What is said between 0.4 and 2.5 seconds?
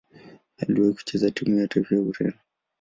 Aliwahi kucheza timu ya taifa ya Ureno.